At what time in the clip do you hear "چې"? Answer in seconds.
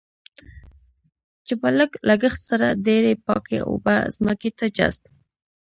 1.47-1.53